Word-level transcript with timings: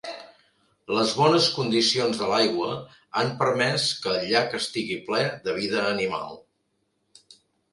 Les 0.99 1.11
bones 1.17 1.49
condicions 1.57 2.21
de 2.21 2.29
l'aigua 2.31 2.69
han 3.21 3.29
permès 3.43 3.87
que 4.07 4.15
el 4.15 4.27
llac 4.33 4.57
estigui 4.61 4.99
ple 5.11 5.21
de 5.45 5.57
vida 5.61 5.85
animal. 5.95 6.35